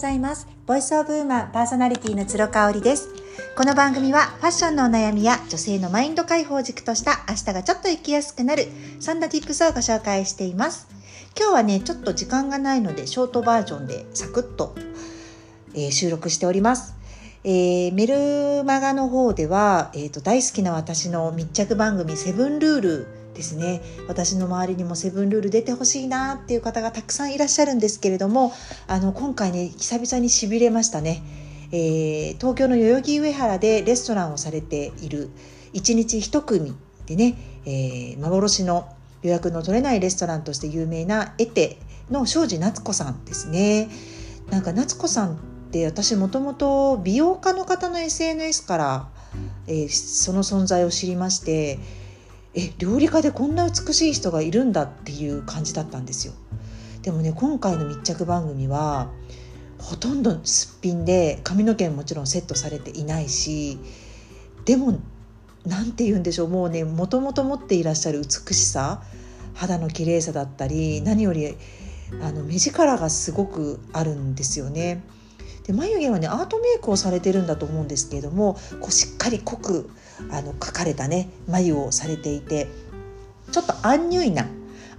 [0.00, 0.48] ざいます。
[0.66, 3.10] ボイスオブウーマンパーソナリティの鶴香織です。
[3.54, 8.66] この番組はファッションのお悩みや女性のマインド解放を軸とした明日がちょっと生きやすくなる
[8.98, 10.88] そんな tips をご紹介しています。
[11.38, 14.74] 今日はねちょっと時間がないのでショートバージョンでサクッと、
[15.74, 16.94] えー、収録しております。
[17.44, 23.80] えー、メルマガの方では、えーと、大好きな私の密着番組「セブンルール」ですね。
[24.08, 28.52] 私の周りにもセブンルール出てほしいなっていう方がたくさんいらっしゃるんですけれども
[28.86, 31.22] あの今回ね久々にしびれましたね、
[31.72, 35.30] えー、東京の代々木上原でレストランをされている
[35.74, 36.74] 1日1組
[37.06, 38.88] でね、えー、幻の
[39.22, 41.78] 予約の取れないレストランとして有名なエテ
[42.10, 43.88] の庄司夏子さんですね。
[44.50, 45.36] なんか夏子さんっ
[45.70, 49.08] て私もともと美容家の方の SNS から、
[49.68, 51.78] えー、その存在を知りまして
[52.54, 56.32] え料理家でこんな美しい人がいるんだっていう感じだったんですよ。
[57.02, 59.10] でもね今回の密着番組は
[59.78, 63.78] ほとんどすっぴんで髪の毛もちろんセットされていないし
[64.64, 65.00] でも
[65.64, 69.02] 何て言うんでしょうもうねもともと持っていらっしゃる美しさ
[69.54, 71.56] 肌の綺麗さだったり何より
[72.20, 75.02] あの目力がすごくあるんですよね。
[75.64, 79.90] で眉毛はねアートメイクをされてるんだと思うんですけれどもこうしっかり濃く
[80.30, 82.68] あの描かれたね眉をされていて
[83.50, 84.46] ちょっとアンニュイな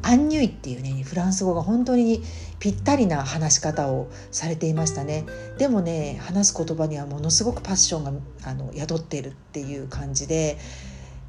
[0.03, 2.23] アンニュイっていうねフランス語が本当に
[2.59, 5.25] ぴったりな話し方をされていましたね。
[5.57, 8.11] でもね話す言葉にはものすごくパッションが
[8.43, 10.57] あの宿っているっていう感じで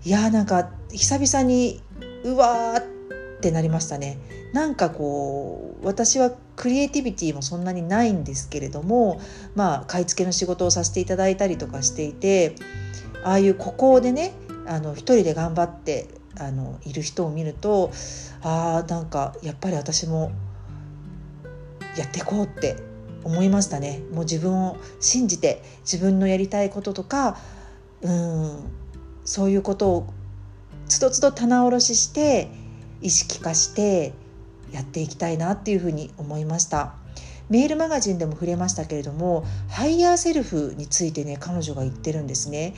[0.05, 1.81] いやーなんか久々に
[2.25, 4.19] うわーってなりましたね。
[4.53, 9.21] なんかこう私はクリエイティビティもそんなにないんですけれども
[9.55, 12.55] まあ買い付けの仕事をさせていただいたりとかしていて
[13.25, 14.33] ああいう孤高でね
[14.67, 17.91] あの一人で頑張ってあのいる人を見ると
[18.43, 20.33] あなんかやっぱり私も
[21.97, 22.77] やってこうって
[23.25, 24.03] 思いましたね。
[24.13, 27.37] もう自分を信じて自分のやりたいこととか
[28.01, 28.71] うん
[29.25, 30.07] そういうことを
[30.89, 32.51] つどつど棚卸しして
[33.01, 34.13] 意識化して
[34.73, 36.95] やっていきたいなっていうふうに思いました。
[37.49, 42.75] メールマガジンでも触れましたけれどもハイヤーセルフについてね彼女が言ってるんですね。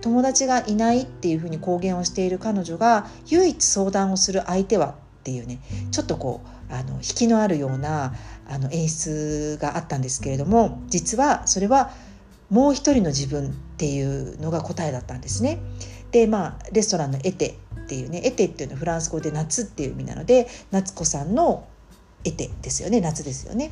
[0.00, 6.40] 友達がいないっていうふうに公言をしている彼女が唯一相談をする相手はっていうねちょっとこ
[6.70, 8.14] うあの引きのあるような
[8.48, 11.90] あの演出があったんですけれども実はそれは
[12.48, 15.60] もう一人の自分っていうのが答えだったんですね。
[16.10, 21.68] でまあレストランのエテっていうねエテっていうのはフランス語で夏っていう意味なので夏子さんの
[22.24, 23.70] エテですよね夏ですよね。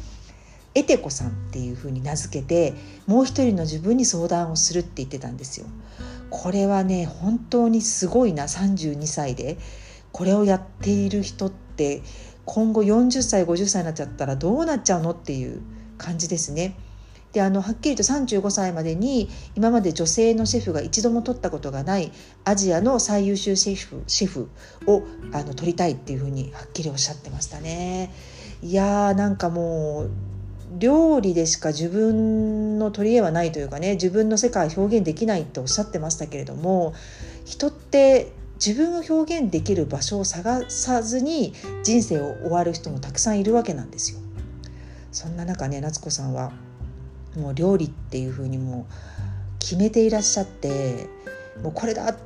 [0.75, 2.75] エテコさんっていうふうに名付けて
[3.07, 5.67] もう一人の自分に相談をするって言ってたんですよ。
[6.31, 9.59] これはね本当にすごいな32歳で
[10.13, 12.03] これをやっている人って
[12.45, 15.61] 今後40歳50歳になっちゃったらどうなっちゃうのっていう
[15.99, 16.77] 感じですね。
[17.33, 22.11] であのはっきりと35歳までに今まで女性のシェフが一度も取ったことがない
[22.45, 24.49] アジアの最優秀シェフシェフ
[24.87, 25.03] を
[25.33, 28.13] あの取りたいっていうふうにはっきりおっしゃってましたね。
[28.63, 30.11] いやーなんかもう
[30.79, 36.95] 料理でしか自分の取り柄はないというかね自分の世界を表現できないっておっしゃってましたけれども
[37.45, 38.33] 人って
[38.65, 44.21] 自分を表現できる場所を探さずに人生を終わる人もたくさんいるわけなんですよ。
[45.13, 46.53] そんな中ね夏子さんは
[47.37, 48.93] もう料理っていう風にもう
[49.59, 51.09] 決めていらっしゃって
[51.63, 52.17] もうこれだっ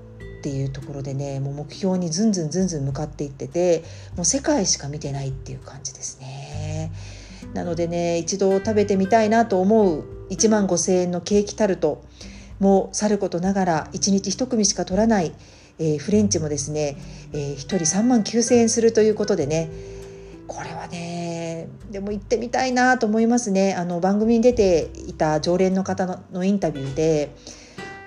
[0.43, 3.85] ていうところでねもう目標にずんずんずんずん向かっていってて
[4.17, 6.91] もう世界しか見てないっていう感じですね。
[7.55, 12.03] なのでね一度食べてみたいなと思う1万5,000円のケーキタルト
[12.61, 15.35] もさることながら1日1組しか取らない、
[15.79, 16.97] えー、フレンチもですね、
[17.33, 19.71] えー、1人3万9,000円するということでね
[20.47, 23.75] これはねでも行ってみたいなと思いますね。
[23.75, 27.35] あの番組に出ていた常連の方のインタビューで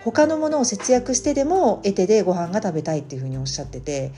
[0.05, 4.11] 他のものを節約してでも得てでご飯が食べたいっていうふうにおっしゃってて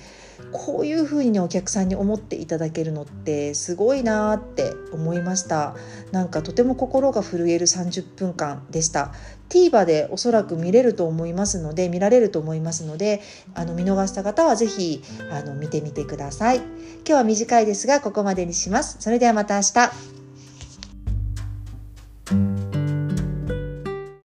[0.51, 5.75] こういうふうにねお客さんに思っていただけるのってすごいなーって思いました。
[6.12, 9.13] なんかとても心が震える30分間でした。
[9.50, 13.22] TVer でおそらく見れると思いますので見られると思いますので
[13.56, 15.01] あの見逃した方は是非
[15.31, 16.57] あの見てみてください。
[16.57, 16.66] 今
[17.06, 18.98] 日は短いですがここまでにします。
[19.00, 20.26] それではまた明日。